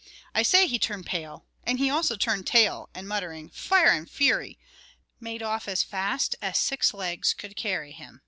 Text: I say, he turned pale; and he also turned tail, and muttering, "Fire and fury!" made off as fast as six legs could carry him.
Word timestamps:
I 0.33 0.41
say, 0.41 0.65
he 0.65 0.79
turned 0.79 1.05
pale; 1.05 1.45
and 1.63 1.77
he 1.77 1.87
also 1.91 2.15
turned 2.15 2.47
tail, 2.47 2.89
and 2.95 3.07
muttering, 3.07 3.49
"Fire 3.49 3.91
and 3.91 4.09
fury!" 4.09 4.57
made 5.19 5.43
off 5.43 5.67
as 5.67 5.83
fast 5.83 6.35
as 6.41 6.57
six 6.57 6.91
legs 6.95 7.35
could 7.35 7.55
carry 7.55 7.91
him. 7.91 8.19